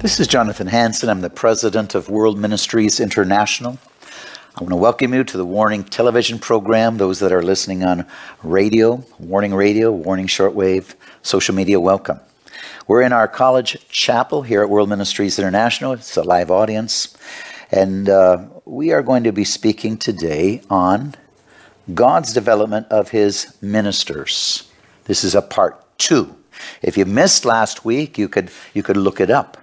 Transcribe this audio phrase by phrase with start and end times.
[0.00, 1.10] This is Jonathan Hansen.
[1.10, 3.76] I'm the president of World Ministries International.
[4.56, 6.96] I want to welcome you to the Warning television program.
[6.96, 8.06] Those that are listening on
[8.42, 12.18] radio, Warning Radio, Warning Shortwave, social media, welcome.
[12.88, 15.92] We're in our college chapel here at World Ministries International.
[15.92, 17.14] It's a live audience.
[17.70, 21.14] And uh, we are going to be speaking today on
[21.92, 24.66] God's development of his ministers.
[25.04, 26.36] This is a part two.
[26.80, 29.58] If you missed last week, you could, you could look it up.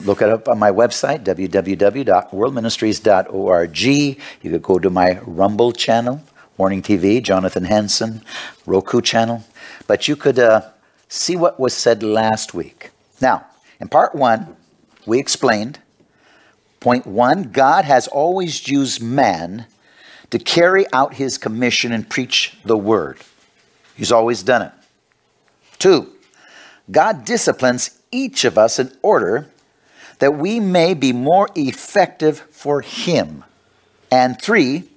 [0.00, 3.78] Look it up on my website, www.worldministries.org.
[3.78, 6.22] You could go to my Rumble channel,
[6.56, 8.22] Warning TV, Jonathan Hansen,
[8.64, 9.42] Roku channel.
[9.88, 10.70] But you could uh,
[11.08, 12.90] see what was said last week.
[13.20, 13.46] Now,
[13.80, 14.54] in part one,
[15.04, 15.80] we explained
[16.80, 19.66] point one God has always used man
[20.30, 23.18] to carry out his commission and preach the word.
[23.96, 24.70] He's always done it.
[25.78, 26.12] Two,
[26.90, 29.50] God disciplines each of us in order
[30.18, 33.44] that we may be more effective for Him.
[34.10, 34.88] And three,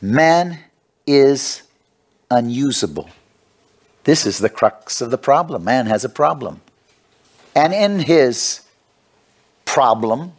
[0.00, 0.58] man
[1.06, 1.62] is
[2.30, 3.08] unusable.
[4.04, 5.64] This is the crux of the problem.
[5.64, 6.60] Man has a problem.
[7.54, 8.60] And in his
[9.64, 10.32] problem,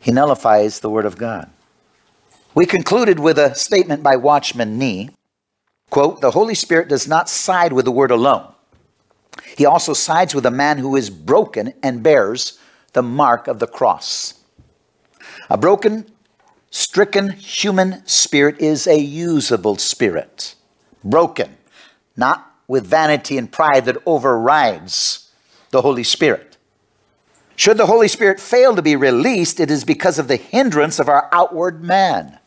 [0.00, 1.50] he nullifies the Word of God.
[2.54, 5.10] We concluded with a statement by Watchman Nee
[5.90, 8.52] quote, The Holy Spirit does not side with the Word alone.
[9.56, 12.58] He also sides with a man who is broken and bears
[12.96, 14.42] the mark of the cross.
[15.50, 16.06] A broken,
[16.70, 20.54] stricken human spirit is a usable spirit.
[21.04, 21.58] Broken,
[22.16, 25.30] not with vanity and pride that overrides
[25.72, 26.56] the Holy Spirit.
[27.54, 31.10] Should the Holy Spirit fail to be released, it is because of the hindrance of
[31.10, 32.38] our outward man.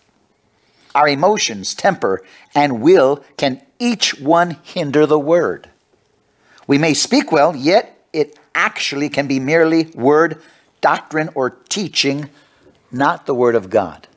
[0.95, 2.23] Our emotions, temper,
[2.55, 5.69] and will can each one hinder the word.
[6.65, 7.98] We may speak well, yet
[8.59, 10.41] actually can be merely word,
[10.81, 12.29] doctrine, or teaching,
[12.91, 14.07] not the word of God.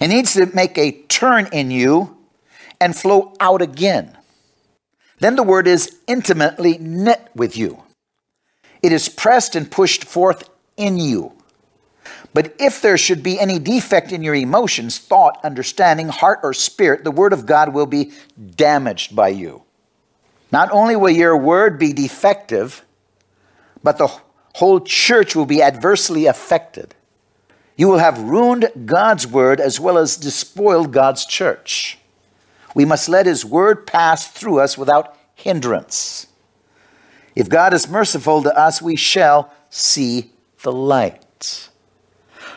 [0.00, 2.16] It needs to make a turn in you
[2.80, 4.18] and flow out again.
[5.20, 7.84] Then the word is intimately knit with you.
[8.82, 11.32] It is pressed and pushed forth in you.
[12.34, 17.04] But if there should be any defect in your emotions, thought, understanding, heart, or spirit,
[17.04, 18.12] the word of God will be
[18.56, 19.62] damaged by you.
[20.50, 22.84] Not only will your word be defective,
[23.84, 24.10] but the
[24.54, 26.94] whole church will be adversely affected.
[27.76, 31.98] You will have ruined God's word as well as despoiled God's church.
[32.74, 36.26] We must let his word pass through us without hindrance.
[37.36, 41.68] If God is merciful to us, we shall see the light.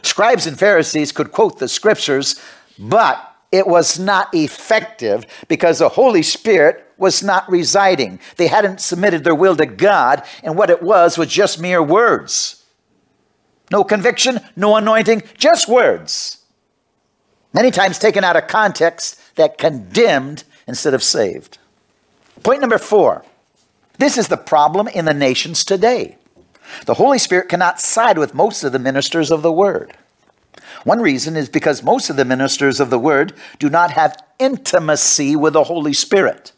[0.03, 2.39] Scribes and Pharisees could quote the scriptures,
[2.79, 8.19] but it was not effective because the Holy Spirit was not residing.
[8.35, 12.65] They hadn't submitted their will to God, and what it was was just mere words.
[13.71, 16.37] No conviction, no anointing, just words.
[17.53, 21.57] Many times taken out of context that condemned instead of saved.
[22.43, 23.23] Point number four
[23.97, 26.17] this is the problem in the nations today.
[26.85, 29.93] The Holy Spirit cannot side with most of the ministers of the Word.
[30.87, 35.35] One reason is because most of the ministers of the Word do not have intimacy
[35.35, 36.53] with the Holy Spirit.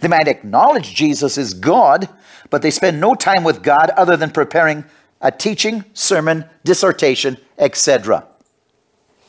[0.00, 2.08] They might acknowledge Jesus is God,
[2.48, 4.86] but they spend no time with God other than preparing
[5.20, 8.24] a teaching, sermon, dissertation, etc.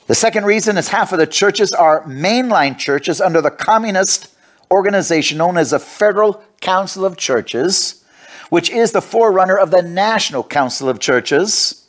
[0.05, 4.33] The second reason is half of the churches are mainline churches under the communist
[4.71, 8.05] organization known as the Federal Council of Churches,
[8.51, 11.86] which is the forerunner of the National Council of Churches,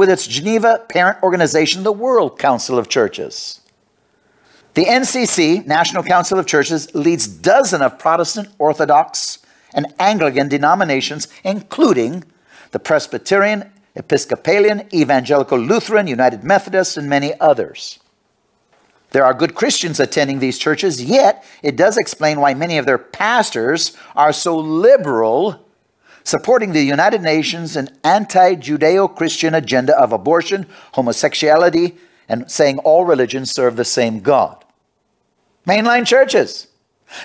[0.00, 3.60] with its Geneva parent organization, the World Council of Churches.
[4.72, 9.40] The NCC, National Council of Churches, leads dozens of Protestant, Orthodox,
[9.74, 12.24] and Anglican denominations, including
[12.70, 17.98] the Presbyterian, Episcopalian, Evangelical Lutheran, United Methodist, and many others.
[19.10, 22.96] There are good Christians attending these churches, yet it does explain why many of their
[22.96, 25.62] pastors are so liberal,
[26.30, 31.96] supporting the United Nations and anti Judeo Christian agenda of abortion, homosexuality,
[32.28, 34.64] and saying all religions serve the same God.
[35.66, 36.68] Mainline churches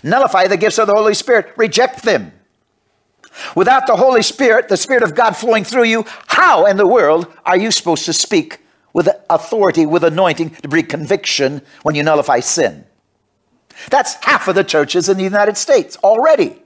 [0.01, 2.31] nullify the gifts of the Holy Spirit, reject them.
[3.55, 7.31] Without the Holy Spirit, the Spirit of God flowing through you, how in the world
[7.45, 8.59] are you supposed to speak
[8.93, 12.85] with authority, with anointing to bring conviction when you nullify sin?
[13.91, 16.64] That's half of the churches in the United States already.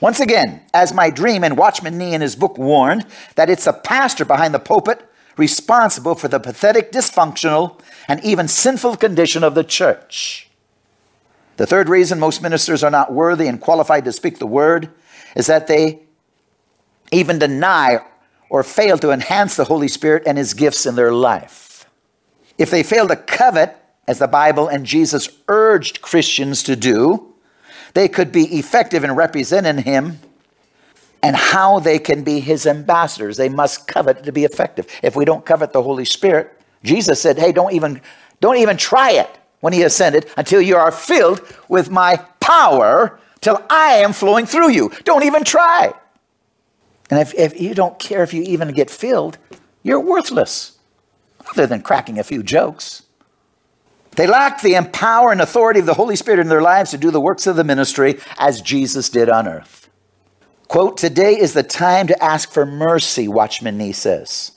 [0.00, 3.04] Once again, as my dream and Watchman Nee in his book warned,
[3.34, 5.06] that it's a pastor behind the pulpit
[5.36, 10.48] responsible for the pathetic, dysfunctional, and even sinful condition of the church.
[11.56, 14.90] The third reason most ministers are not worthy and qualified to speak the word
[15.36, 16.00] is that they
[17.12, 17.98] even deny
[18.48, 21.86] or fail to enhance the Holy Spirit and His gifts in their life.
[22.58, 23.76] If they fail to covet,
[24.08, 27.29] as the Bible and Jesus urged Christians to do,
[27.94, 30.20] they could be effective in representing Him
[31.22, 33.36] and how they can be His ambassadors.
[33.36, 34.86] They must covet to be effective.
[35.02, 36.52] If we don't covet the Holy Spirit,
[36.82, 38.00] Jesus said, "Hey, don't even
[38.40, 39.28] don't even try it
[39.60, 44.70] when He ascended until you are filled with My power." till I am flowing through
[44.70, 44.92] you.
[45.04, 45.92] Don't even try.
[47.10, 49.38] And if, if you don't care if you even get filled,
[49.82, 50.78] you're worthless,
[51.50, 53.02] other than cracking a few jokes.
[54.16, 57.10] They lack the empower and authority of the Holy Spirit in their lives to do
[57.10, 59.88] the works of the ministry as Jesus did on earth.
[60.68, 64.52] Quote, today is the time to ask for mercy, Watchman Nee says.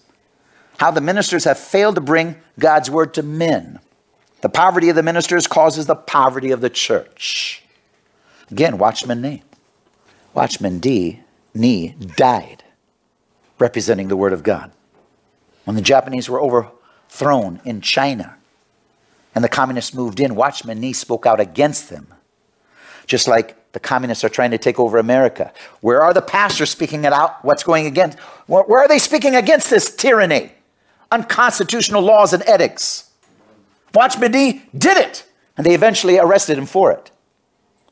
[0.78, 3.80] How the ministers have failed to bring God's word to men.
[4.42, 7.64] The poverty of the ministers causes the poverty of the church.
[8.52, 9.44] Again, Watchman Nee.
[10.34, 11.22] Watchman D.
[11.54, 12.64] Nee died
[13.60, 14.72] representing the Word of God.
[15.64, 18.36] When the Japanese were overthrown in China
[19.36, 22.08] and the communists moved in, Watchman Nee spoke out against them.
[23.06, 25.52] Just like the communists are trying to take over America.
[25.82, 27.44] Where are the pastors speaking it out?
[27.44, 28.20] What's going against?
[28.48, 30.52] Where are they speaking against this tyranny?
[31.12, 33.10] Unconstitutional laws and edicts.
[33.94, 35.26] Watchman Nee did it,
[35.58, 37.12] and they eventually arrested him for it.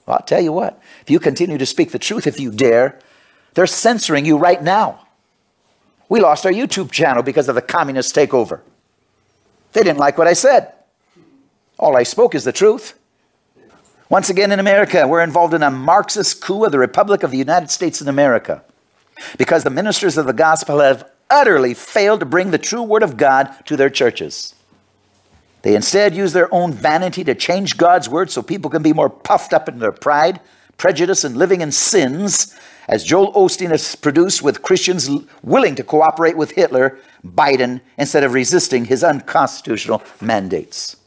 [0.05, 2.99] Well, I'll tell you what, if you continue to speak the truth, if you dare,
[3.53, 5.07] they're censoring you right now.
[6.09, 8.61] We lost our YouTube channel because of the communist takeover.
[9.73, 10.73] They didn't like what I said.
[11.81, 12.93] All I spoke is the truth.
[14.07, 17.39] Once again, in America, we're involved in a Marxist coup of the Republic of the
[17.39, 18.63] United States in America
[19.35, 23.17] because the ministers of the gospel have utterly failed to bring the true word of
[23.17, 24.53] God to their churches.
[25.63, 29.09] They instead use their own vanity to change God's word so people can be more
[29.09, 30.39] puffed up in their pride,
[30.77, 32.55] prejudice, and living in sins,
[32.87, 35.09] as Joel Osteen has produced with Christians
[35.41, 40.97] willing to cooperate with Hitler, Biden, instead of resisting his unconstitutional mandates.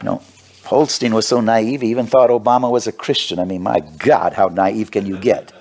[0.00, 0.22] You know,
[0.64, 3.38] Osteen was so naive, he even thought Obama was a Christian.
[3.38, 5.52] I mean, my God, how naive can you get?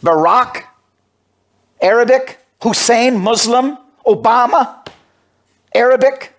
[0.00, 0.64] Barack,
[1.80, 4.86] Arabic, Hussein, Muslim, Obama,
[5.74, 6.34] Arabic,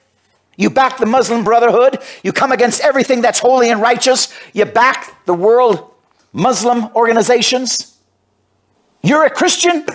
[0.55, 1.99] you back the Muslim Brotherhood.
[2.23, 4.33] You come against everything that's holy and righteous.
[4.53, 5.91] You back the world
[6.31, 7.97] Muslim organizations.
[9.01, 9.85] You're a Christian?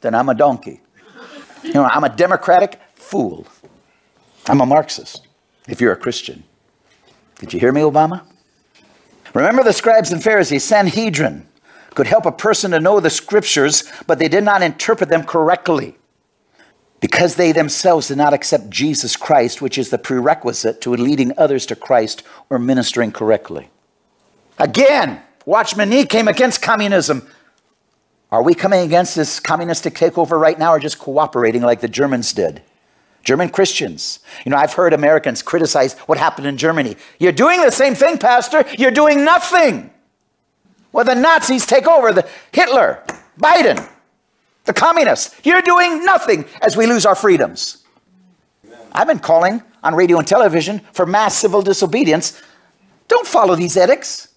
[0.00, 0.80] Then I'm a donkey.
[1.62, 3.46] You know, I'm a democratic fool.
[4.46, 5.26] I'm a Marxist
[5.68, 6.44] if you're a Christian.
[7.42, 8.22] Did you hear me, Obama?
[9.34, 11.44] Remember the scribes and Pharisees, Sanhedrin,
[11.90, 15.96] could help a person to know the scriptures, but they did not interpret them correctly
[17.00, 21.66] because they themselves did not accept Jesus Christ, which is the prerequisite to leading others
[21.66, 23.70] to Christ or ministering correctly.
[24.60, 27.26] Again, Watchman Nee came against communism.
[28.30, 32.32] Are we coming against this communistic takeover right now or just cooperating like the Germans
[32.32, 32.62] did?
[33.22, 34.20] German Christians.
[34.44, 36.96] You know, I've heard Americans criticize what happened in Germany.
[37.18, 38.64] You're doing the same thing, Pastor.
[38.78, 39.90] You're doing nothing.
[40.92, 43.02] Well, the Nazis take over, the Hitler,
[43.38, 43.88] Biden,
[44.64, 45.34] the communists.
[45.44, 47.84] You're doing nothing as we lose our freedoms.
[48.92, 52.40] I've been calling on radio and television for mass civil disobedience.
[53.08, 54.28] Don't follow these edicts.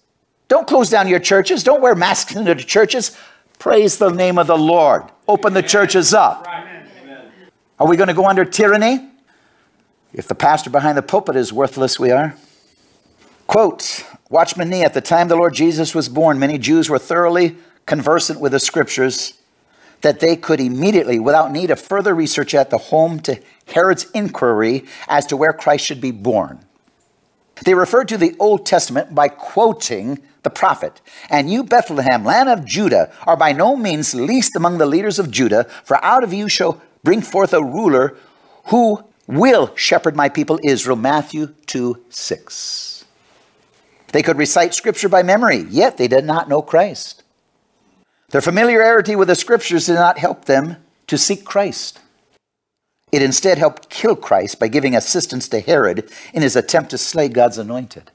[0.48, 1.62] Don't close down your churches.
[1.62, 3.16] Don't wear masks into the churches.
[3.58, 5.04] Praise the name of the Lord.
[5.28, 6.46] Open the churches up.
[7.78, 9.10] Are we going to go under tyranny?
[10.12, 12.34] If the pastor behind the pulpit is worthless, we are.
[13.46, 17.56] Quote Watchman Nee, at the time the Lord Jesus was born, many Jews were thoroughly
[17.84, 19.34] conversant with the scriptures
[20.00, 24.84] that they could immediately, without need of further research at the home to Herod's inquiry
[25.08, 26.60] as to where Christ should be born.
[27.64, 31.00] They referred to the Old Testament by quoting the prophet.
[31.30, 35.30] And you, Bethlehem, land of Judah, are by no means least among the leaders of
[35.30, 38.16] Judah, for out of you shall bring forth a ruler
[38.64, 40.96] who will shepherd my people Israel.
[40.96, 43.04] Matthew 2 6.
[44.08, 47.22] They could recite scripture by memory, yet they did not know Christ.
[48.30, 52.00] Their familiarity with the scriptures did not help them to seek Christ.
[53.12, 57.28] It instead helped kill Christ by giving assistance to Herod in his attempt to slay
[57.28, 58.10] God's anointed.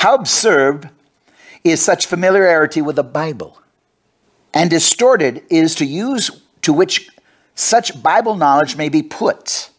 [0.00, 0.90] How absurd
[1.62, 3.62] is such familiarity with the Bible?
[4.52, 7.08] And distorted is to use to which
[7.56, 9.70] such Bible knowledge may be put.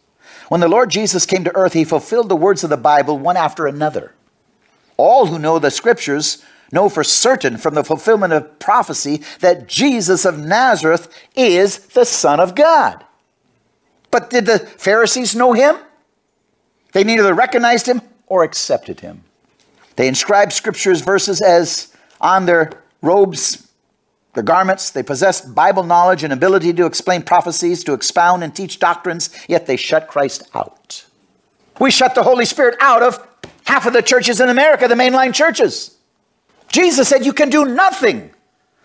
[0.49, 3.37] When the Lord Jesus came to earth, he fulfilled the words of the Bible one
[3.37, 4.13] after another.
[4.97, 10.25] All who know the scriptures know for certain from the fulfillment of prophecy that Jesus
[10.25, 13.05] of Nazareth is the Son of God.
[14.11, 15.77] But did the Pharisees know him?
[16.93, 19.23] They neither recognized him or accepted him.
[19.95, 23.66] They inscribed scriptures verses as on their robes,
[24.37, 24.91] their garments.
[24.91, 29.65] They possessed Bible knowledge and ability to explain prophecies, to expound and teach doctrines, yet
[29.65, 31.05] they shut Christ out.
[31.79, 33.27] We shut the Holy Spirit out of
[33.65, 35.97] half of the churches in America, the mainline churches.
[36.71, 38.29] Jesus said, You can do nothing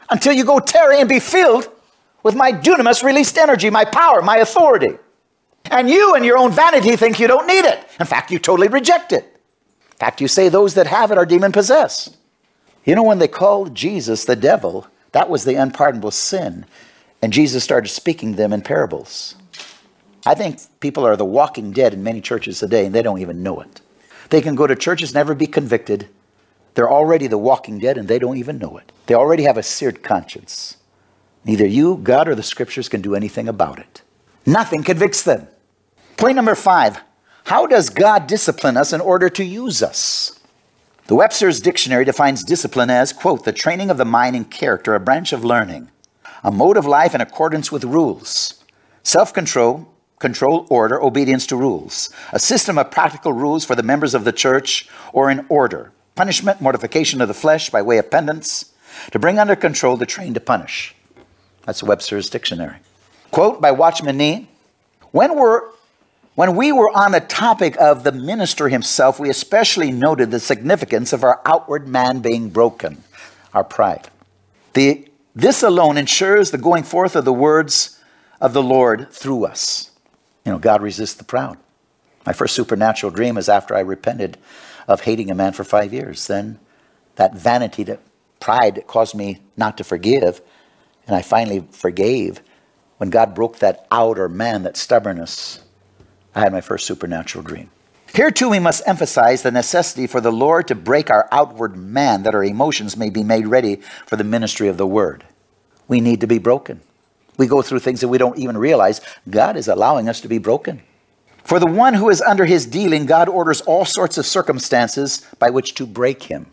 [0.08, 1.68] until you go tarry and be filled
[2.22, 4.96] with my dunamis released energy, my power, my authority.
[5.70, 7.86] And you and your own vanity think you don't need it.
[8.00, 9.24] In fact, you totally reject it.
[9.24, 12.16] In fact, you say those that have it are demon possessed.
[12.86, 16.66] You know, when they called Jesus the devil, that was the unpardonable sin.
[17.22, 19.36] And Jesus started speaking them in parables.
[20.26, 23.42] I think people are the walking dead in many churches today, and they don't even
[23.42, 23.80] know it.
[24.30, 26.08] They can go to churches, never be convicted.
[26.74, 28.92] They're already the walking dead, and they don't even know it.
[29.06, 30.76] They already have a seared conscience.
[31.44, 34.02] Neither you, God, or the scriptures can do anything about it.
[34.46, 35.48] Nothing convicts them.
[36.16, 37.00] Point number five
[37.44, 40.38] How does God discipline us in order to use us?
[41.06, 45.00] The Webster's Dictionary defines discipline as, quote, the training of the mind and character, a
[45.00, 45.90] branch of learning,
[46.44, 48.62] a mode of life in accordance with rules,
[49.02, 49.88] self control,
[50.20, 54.32] control, order, obedience to rules, a system of practical rules for the members of the
[54.32, 58.72] church or in order, punishment, mortification of the flesh by way of penance,
[59.10, 60.94] to bring under control, to train to punish.
[61.66, 62.76] That's Webster's Dictionary.
[63.32, 64.48] Quote by Watchman Nee
[65.10, 65.62] When we're
[66.34, 71.12] when we were on the topic of the minister himself, we especially noted the significance
[71.12, 73.02] of our outward man being broken,
[73.52, 74.08] our pride.
[74.72, 78.00] The, this alone ensures the going forth of the words
[78.40, 79.90] of the Lord through us.
[80.46, 81.58] You know, God resists the proud.
[82.24, 84.38] My first supernatural dream is after I repented
[84.88, 86.26] of hating a man for five years.
[86.26, 86.58] Then
[87.16, 88.00] that vanity, that
[88.40, 90.40] pride that caused me not to forgive,
[91.06, 92.40] and I finally forgave.
[92.96, 95.61] When God broke that outer man, that stubbornness,
[96.34, 97.70] I had my first supernatural dream.
[98.14, 102.24] Here, too, we must emphasize the necessity for the Lord to break our outward man
[102.24, 105.24] that our emotions may be made ready for the ministry of the Word.
[105.88, 106.82] We need to be broken.
[107.38, 109.00] We go through things that we don't even realize.
[109.30, 110.82] God is allowing us to be broken.
[111.44, 115.50] For the one who is under his dealing, God orders all sorts of circumstances by
[115.50, 116.46] which to break him.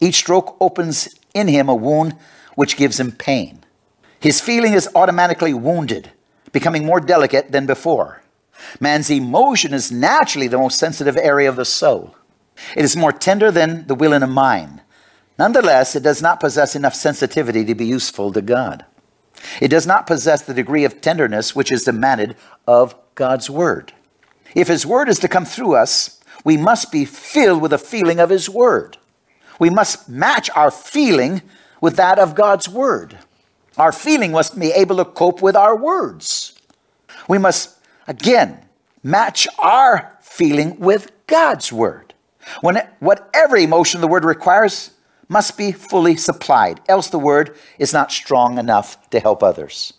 [0.00, 2.16] Each stroke opens in him a wound
[2.54, 3.64] which gives him pain.
[4.20, 6.10] His feeling is automatically wounded,
[6.52, 8.19] becoming more delicate than before.
[8.78, 12.14] Man's emotion is naturally the most sensitive area of the soul.
[12.76, 14.82] It is more tender than the will in a mind.
[15.38, 18.84] Nonetheless, it does not possess enough sensitivity to be useful to God.
[19.60, 22.36] It does not possess the degree of tenderness which is demanded
[22.66, 23.92] of God's Word.
[24.54, 28.20] If His Word is to come through us, we must be filled with a feeling
[28.20, 28.98] of His Word.
[29.58, 31.42] We must match our feeling
[31.80, 33.18] with that of God's Word.
[33.78, 36.58] Our feeling must be able to cope with our words.
[37.28, 37.76] We must
[38.10, 38.58] Again,
[39.04, 42.12] match our feeling with God's word.
[42.60, 44.90] When it, whatever emotion the word requires
[45.28, 49.92] must be fully supplied, else the word is not strong enough to help others.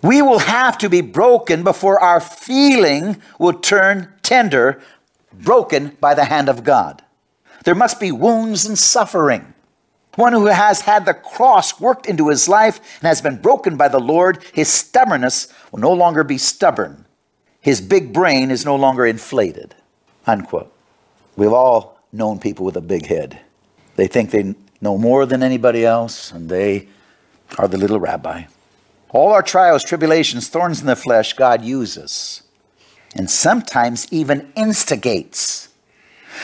[0.00, 4.80] We will have to be broken before our feeling will turn tender,
[5.30, 7.02] broken by the hand of God.
[7.64, 9.52] There must be wounds and suffering.
[10.14, 13.88] One who has had the cross worked into his life and has been broken by
[13.88, 17.03] the Lord, his stubbornness will no longer be stubborn
[17.64, 19.74] his big brain is no longer inflated.
[20.26, 20.70] Unquote.
[21.34, 23.40] We've all known people with a big head.
[23.96, 26.88] They think they know more than anybody else, and they
[27.56, 28.44] are the little rabbi.
[29.08, 32.42] All our trials, tribulations, thorns in the flesh, God uses,
[33.16, 35.70] and sometimes even instigates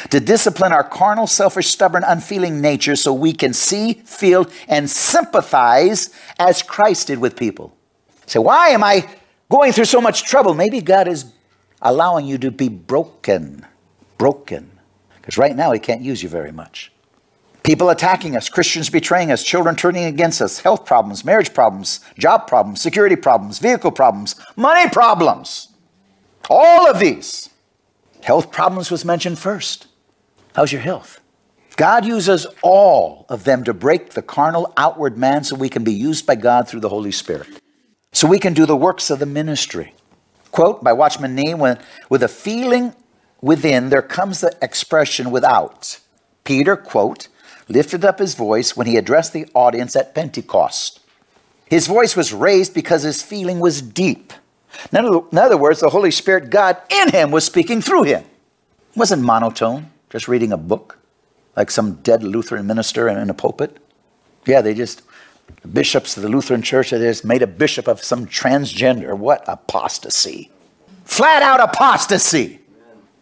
[0.08, 6.08] to discipline our carnal, selfish, stubborn, unfeeling nature so we can see, feel, and sympathize
[6.38, 7.76] as Christ did with people.
[8.24, 9.06] Say, why am I
[9.50, 11.32] going through so much trouble, maybe God is
[11.82, 13.66] allowing you to be broken.
[14.16, 14.70] Broken.
[15.16, 16.90] Because right now, He can't use you very much.
[17.62, 22.46] People attacking us, Christians betraying us, children turning against us, health problems, marriage problems, job
[22.46, 25.68] problems, security problems, vehicle problems, money problems.
[26.48, 27.50] All of these.
[28.22, 29.86] Health problems was mentioned first.
[30.54, 31.20] How's your health?
[31.76, 35.92] God uses all of them to break the carnal outward man so we can be
[35.92, 37.59] used by God through the Holy Spirit.
[38.20, 39.94] So we can do the works of the ministry.
[40.50, 41.78] Quote by Watchman Nee when,
[42.10, 42.92] with a feeling
[43.40, 46.00] within, there comes the expression without.
[46.44, 47.28] Peter, quote,
[47.66, 51.00] lifted up his voice when he addressed the audience at Pentecost.
[51.64, 54.34] His voice was raised because his feeling was deep.
[54.92, 54.98] In
[55.38, 58.24] other words, the Holy Spirit, God in him, was speaking through him.
[58.90, 60.98] It wasn't monotone, just reading a book
[61.56, 63.78] like some dead Lutheran minister in, a pulpit.
[64.44, 65.00] Yeah, they just,
[65.72, 69.16] bishops of the Lutheran church, they just made a bishop of some transgender.
[69.16, 70.50] What apostasy!
[71.04, 72.60] Flat out apostasy!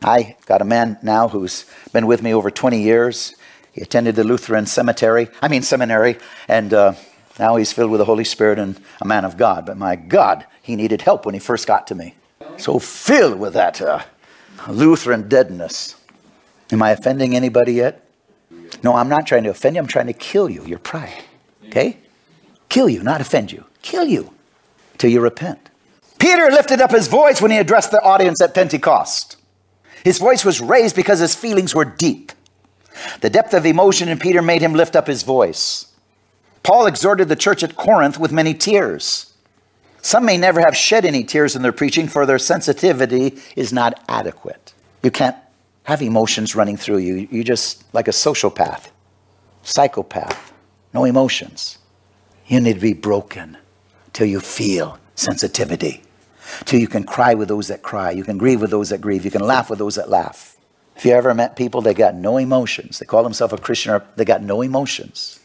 [0.03, 3.35] I got a man now who's been with me over 20 years.
[3.73, 6.19] He attended the Lutheran cemetery, I mean seminary,
[6.49, 6.95] and uh,
[7.39, 9.67] now he's filled with the Holy Spirit and a man of God.
[9.67, 12.15] But my God, he needed help when he first got to me.
[12.57, 14.03] So filled with that uh,
[14.69, 15.97] Lutheran deadness.
[16.71, 18.05] Am I offending anybody yet?
[18.83, 19.83] No, I'm not trying to offend you.
[19.83, 21.25] I'm trying to kill you, your pride.
[21.67, 21.99] Okay?
[22.69, 23.65] Kill you, not offend you.
[23.83, 24.33] Kill you
[24.99, 25.71] till you repent.
[26.19, 29.37] Peter lifted up his voice when he addressed the audience at Pentecost.
[30.05, 32.33] His voice was raised because his feelings were deep.
[33.21, 35.87] The depth of emotion in Peter made him lift up his voice.
[36.63, 39.33] Paul exhorted the church at Corinth with many tears.
[40.03, 44.03] Some may never have shed any tears in their preaching, for their sensitivity is not
[44.09, 44.75] adequate.
[45.03, 45.37] You can't
[45.85, 47.29] have emotions running through you.
[47.31, 48.91] You're just like a sociopath,
[49.63, 50.53] psychopath,
[50.93, 51.78] no emotions.
[52.49, 53.59] You need to be broken
[54.13, 56.03] till you feel sensitivity,
[56.65, 59.25] till you can cry with those that cry, you can grieve with those that grieve,
[59.25, 60.57] you can laugh with those that laugh.
[60.97, 64.05] If you ever met people that got no emotions, they call themselves a Christian, or
[64.17, 65.39] they got no emotions.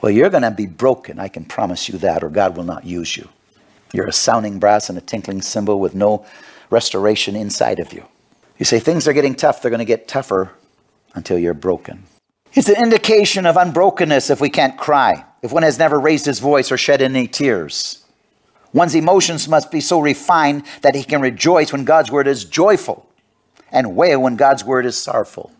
[0.00, 2.84] Well, you're going to be broken, I can promise you that, or God will not
[2.84, 3.28] use you.
[3.92, 6.24] You're a sounding brass and a tinkling cymbal with no
[6.70, 8.04] restoration inside of you.
[8.58, 10.52] You say things are getting tough, they're going to get tougher
[11.14, 12.04] until you're broken.
[12.54, 16.38] It's an indication of unbrokenness if we can't cry, if one has never raised his
[16.38, 18.04] voice or shed any tears.
[18.72, 23.08] One's emotions must be so refined that he can rejoice when God's word is joyful
[23.72, 25.52] and wail when God's word is sorrowful.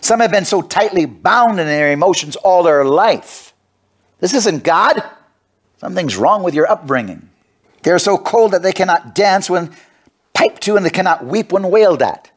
[0.00, 3.54] Some have been so tightly bound in their emotions all their life.
[4.20, 5.02] This isn't God.
[5.78, 7.30] Something's wrong with your upbringing.
[7.82, 9.74] They're so cold that they cannot dance when
[10.34, 12.30] piped to and they cannot weep when wailed at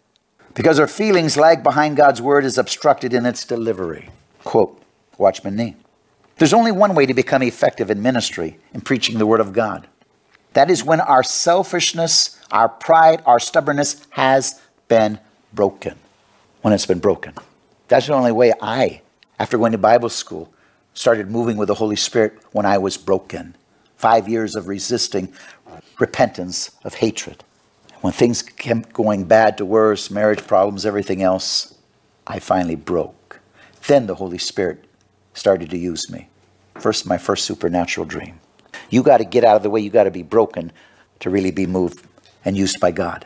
[0.53, 4.09] because their feelings lag behind God's word is obstructed in its delivery.
[4.43, 4.81] Quote,
[5.17, 5.75] Watchman Nee.
[6.37, 9.87] There's only one way to become effective in ministry, in preaching the word of God.
[10.53, 15.19] That is when our selfishness, our pride, our stubbornness has been
[15.53, 15.97] broken.
[16.61, 17.33] When it's been broken.
[17.87, 19.01] That's the only way I,
[19.39, 20.53] after going to Bible school,
[20.93, 23.55] started moving with the Holy Spirit when I was broken.
[23.95, 25.33] Five years of resisting
[25.99, 27.43] repentance of hatred.
[28.01, 31.75] When things kept going bad to worse, marriage problems, everything else,
[32.25, 33.39] I finally broke.
[33.87, 34.85] Then the Holy Spirit
[35.33, 36.29] started to use me.
[36.79, 38.39] First, my first supernatural dream.
[38.89, 39.81] You got to get out of the way.
[39.81, 40.71] You got to be broken
[41.19, 42.05] to really be moved
[42.43, 43.25] and used by God.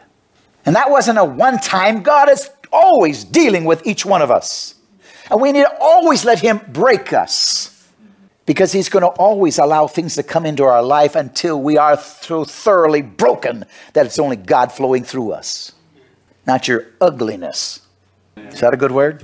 [0.65, 2.03] And that wasn't a one time.
[2.03, 4.75] God is always dealing with each one of us.
[5.29, 7.75] And we need to always let Him break us
[8.45, 11.97] because he's going to always allow things to come into our life until we are
[11.97, 15.71] so thoroughly broken that it's only God flowing through us,
[16.45, 17.81] not your ugliness.
[18.37, 19.23] Is that a good word?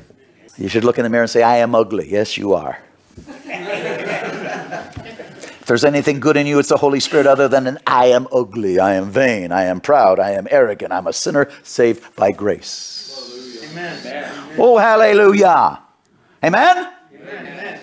[0.61, 2.07] You should look in the mirror and say, I am ugly.
[2.07, 2.77] Yes, you are.
[5.57, 8.27] if there's anything good in you, it's the Holy Spirit other than an I am
[8.31, 12.31] ugly, I am vain, I am proud, I am arrogant, I'm a sinner saved by
[12.31, 12.99] grace.
[13.71, 14.53] Amen.
[14.59, 15.81] Oh, hallelujah.
[16.43, 16.93] Amen?
[17.15, 17.79] Amen.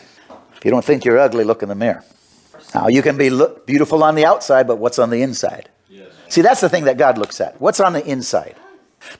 [0.56, 2.04] If you don't think you're ugly, look in the mirror.
[2.76, 5.68] Now, you can be look beautiful on the outside, but what's on the inside?
[5.88, 6.12] Yes.
[6.28, 7.60] See, that's the thing that God looks at.
[7.60, 8.54] What's on the inside?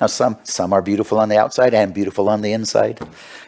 [0.01, 3.01] Now, some, some are beautiful on the outside and beautiful on the inside,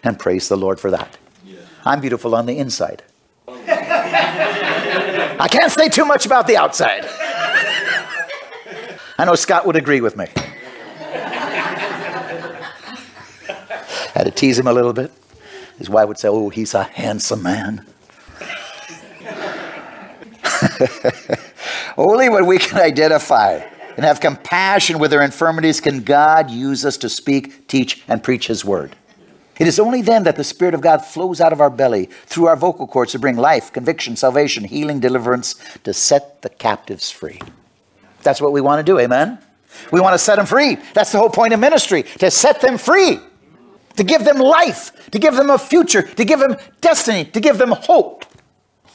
[0.03, 1.16] and praise the Lord for that.
[1.44, 1.61] Yes.
[1.85, 3.03] I'm beautiful on the inside.
[3.48, 7.05] I can't say too much about the outside.
[9.18, 10.26] I know Scott would agree with me.
[14.12, 15.11] I Had to tease him a little bit.
[15.79, 17.87] His wife would say, Oh, he's a handsome man.
[21.96, 23.62] Only when we can identify
[23.96, 28.46] and have compassion with our infirmities can God use us to speak, teach, and preach
[28.46, 28.96] His word.
[29.59, 32.46] It is only then that the Spirit of God flows out of our belly through
[32.46, 37.40] our vocal cords to bring life, conviction, salvation, healing, deliverance, to set the captives free.
[38.22, 39.38] That's what we want to do, amen?
[39.92, 40.76] We want to set them free.
[40.94, 43.20] That's the whole point of ministry, to set them free.
[43.96, 47.59] to give them life, to give them a future, to give them destiny, to give
[47.59, 48.24] them hope.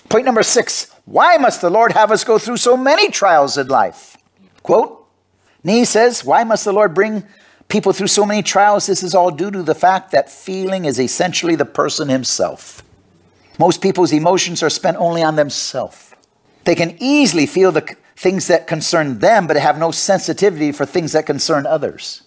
[0.10, 3.68] Point number six why must the Lord have us go through so many trials in
[3.68, 4.18] life?
[4.66, 5.08] Quote,
[5.64, 7.24] Nee says, Why must the Lord bring
[7.68, 8.88] people through so many trials?
[8.88, 12.82] This is all due to the fact that feeling is essentially the person himself.
[13.60, 16.16] Most people's emotions are spent only on themselves.
[16.64, 21.12] They can easily feel the things that concern them, but have no sensitivity for things
[21.12, 22.24] that concern others.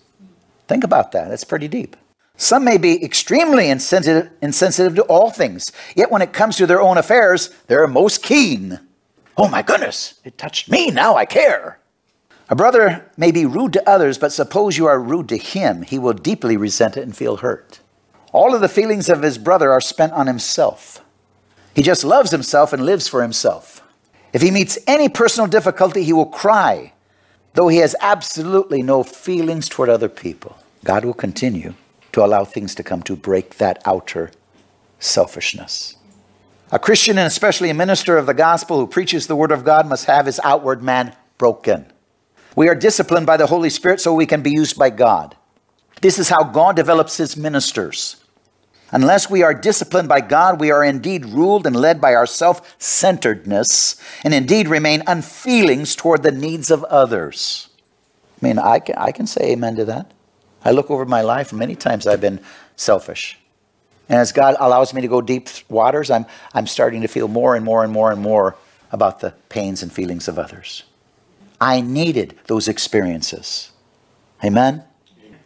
[0.68, 1.31] Think about that.
[1.31, 1.96] That's pretty deep.
[2.37, 6.81] Some may be extremely insensitive, insensitive to all things, yet when it comes to their
[6.81, 8.79] own affairs, they're most keen.
[9.37, 11.78] Oh my goodness, it touched me, now I care.
[12.50, 15.98] A brother may be rude to others, but suppose you are rude to him, he
[15.98, 17.80] will deeply resent it and feel hurt.
[18.32, 21.04] All of the feelings of his brother are spent on himself.
[21.74, 23.82] He just loves himself and lives for himself.
[24.32, 26.92] If he meets any personal difficulty, he will cry,
[27.54, 30.58] though he has absolutely no feelings toward other people.
[30.84, 31.74] God will continue
[32.12, 34.30] to allow things to come to break that outer
[34.98, 35.96] selfishness.
[36.72, 39.87] A Christian and especially a minister of the gospel who preaches the word of God
[39.87, 41.87] must have his outward man broken.
[42.59, 45.37] We are disciplined by the Holy Spirit so we can be used by God.
[46.01, 48.16] This is how God develops his ministers.
[48.90, 52.75] Unless we are disciplined by God, we are indeed ruled and led by our self
[52.83, 57.68] centeredness and indeed remain unfeelings toward the needs of others.
[58.42, 60.11] I mean, I can, I can say amen to that.
[60.64, 62.40] I look over my life, many times I've been
[62.75, 63.38] selfish.
[64.09, 67.55] And as God allows me to go deep waters, I'm, I'm starting to feel more
[67.55, 68.57] and more and more and more
[68.90, 70.83] about the pains and feelings of others.
[71.61, 73.73] I needed those experiences.
[74.44, 74.85] Amen?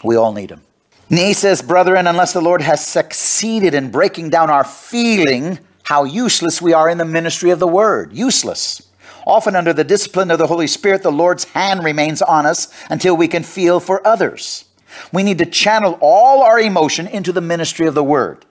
[0.05, 0.63] We all need them.
[1.09, 6.63] He says, Brethren, unless the Lord has succeeded in breaking down our feeling how useless
[6.63, 8.13] we are in the ministry of the word.
[8.13, 8.89] Useless.
[9.27, 13.17] Often, under the discipline of the Holy Spirit, the Lord's hand remains on us until
[13.17, 14.65] we can feel for others.
[15.13, 18.45] We need to channel all our emotion into the ministry of the word.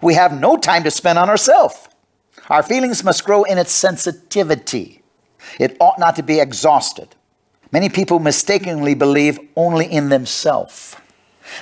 [0.00, 1.88] We have no time to spend on ourselves.
[2.48, 5.01] Our feelings must grow in its sensitivity.
[5.58, 7.08] It ought not to be exhausted.
[7.70, 10.96] Many people mistakenly believe only in themselves.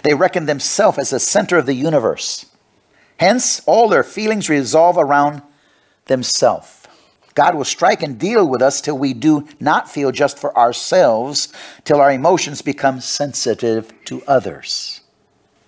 [0.02, 2.46] They reckon themselves as the center of the universe.
[3.18, 5.42] Hence, all their feelings revolve around
[6.06, 6.80] themselves.
[7.34, 11.52] God will strike and deal with us till we do not feel just for ourselves,
[11.84, 15.00] till our emotions become sensitive to others.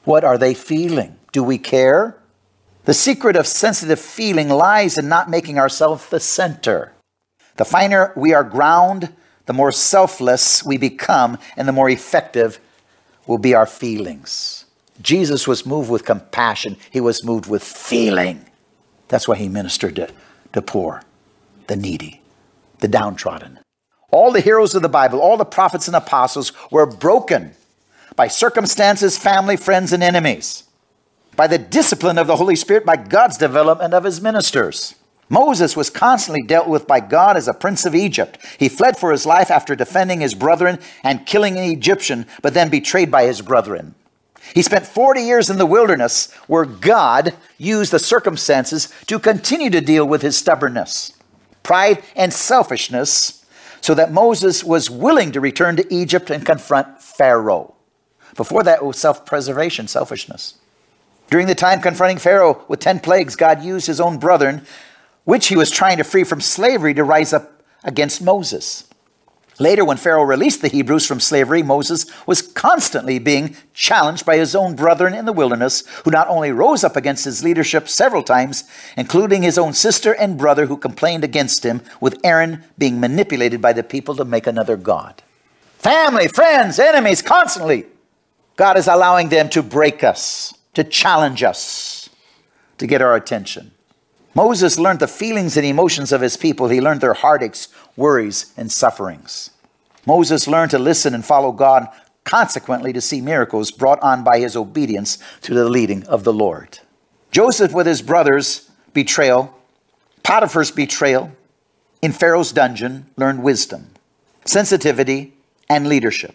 [0.05, 1.17] What are they feeling?
[1.31, 2.19] Do we care?
[2.85, 6.93] The secret of sensitive feeling lies in not making ourselves the center.
[7.63, 9.15] The finer we are ground,
[9.47, 12.59] the more selfless we become, and the more effective
[13.29, 14.65] will be our feelings.
[15.01, 18.45] Jesus was moved with compassion, he was moved with feeling.
[19.07, 20.09] That's why he ministered to
[20.51, 21.05] the poor
[21.69, 22.21] the needy,
[22.81, 23.61] the downtrodden.
[24.11, 27.53] All the heroes of the Bible, all the prophets and apostles were broken
[28.17, 30.65] by circumstances, family, friends, and enemies,
[31.37, 34.97] by the discipline of the Holy Spirit, by God's development of his ministers.
[35.33, 38.39] Moses was constantly dealt with by God as a prince of Egypt.
[38.59, 42.69] He fled for his life after defending his brethren and killing an Egyptian, but then
[42.69, 43.95] betrayed by his brethren.
[44.55, 49.81] He spent 40 years in the wilderness where God used the circumstances to continue to
[49.81, 51.15] deal with his stubbornness
[51.63, 53.45] pride, and selfishness,
[53.81, 57.75] so that Moses was willing to return to Egypt and confront Pharaoh.
[58.37, 60.55] Before that, it was self preservation, selfishness.
[61.31, 64.67] During the time confronting Pharaoh with 10 plagues, God used his own brethren,
[65.25, 68.89] which he was trying to free from slavery, to rise up against Moses.
[69.59, 74.57] Later, when Pharaoh released the Hebrews from slavery, Moses was constantly being challenged by his
[74.57, 78.65] own brethren in the wilderness, who not only rose up against his leadership several times,
[78.97, 83.73] including his own sister and brother who complained against him, with Aaron being manipulated by
[83.73, 85.23] the people to make another God.
[85.79, 87.87] Family, friends, enemies, constantly.
[88.57, 92.09] God is allowing them to break us, to challenge us,
[92.79, 93.73] to get our attention.
[94.35, 96.69] Moses learned the feelings and emotions of his people.
[96.69, 99.51] He learned their heartaches, worries, and sufferings.
[100.07, 101.89] Moses learned to listen and follow God,
[102.25, 106.79] consequently, to see miracles brought on by his obedience to the leading of the Lord.
[107.31, 109.55] Joseph, with his brothers' betrayal,
[110.23, 111.33] Potiphar's betrayal,
[112.01, 113.91] in Pharaoh's dungeon, learned wisdom,
[114.45, 115.35] sensitivity,
[115.69, 116.35] and leadership.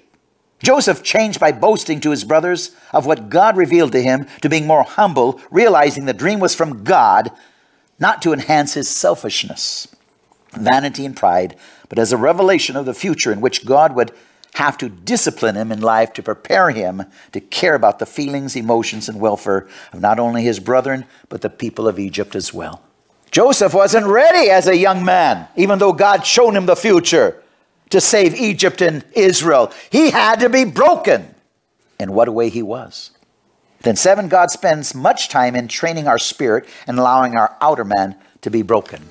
[0.63, 4.65] Joseph changed by boasting to his brothers of what God revealed to him to being
[4.65, 7.31] more humble, realizing the dream was from God
[7.99, 9.87] not to enhance his selfishness,
[10.53, 11.55] vanity, and pride,
[11.89, 14.11] but as a revelation of the future in which God would
[14.53, 19.07] have to discipline him in life to prepare him to care about the feelings, emotions,
[19.07, 22.81] and welfare of not only his brethren, but the people of Egypt as well.
[23.29, 27.43] Joseph wasn't ready as a young man, even though God showed him the future
[27.89, 29.71] to save Egypt and Israel.
[29.91, 31.35] He had to be broken.
[31.99, 33.11] And what a way he was.
[33.81, 38.15] Then, seven, God spends much time in training our spirit and allowing our outer man
[38.41, 39.01] to be broken.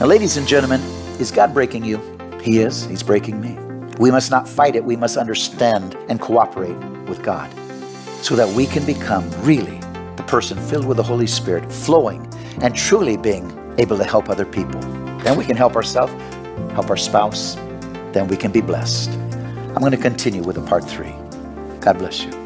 [0.00, 0.80] Now, ladies and gentlemen,
[1.20, 2.00] is God breaking you?
[2.42, 2.84] He is.
[2.86, 3.58] He's breaking me.
[3.98, 4.84] We must not fight it.
[4.84, 6.76] We must understand and cooperate
[7.08, 7.50] with God
[8.22, 9.78] so that we can become really
[10.16, 12.26] the person filled with the Holy Spirit, flowing
[12.62, 14.80] and truly being able to help other people.
[15.20, 16.12] Then we can help ourselves,
[16.72, 17.54] help our spouse.
[18.12, 19.10] Then we can be blessed.
[19.10, 21.14] I'm going to continue with a part three.
[21.80, 22.45] God bless you.